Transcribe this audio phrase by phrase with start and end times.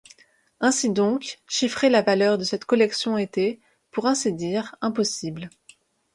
[0.61, 3.59] Ainsi donc, chiffrer la valeur de cette collection était,
[3.91, 5.51] pour ainsi dire, impossible.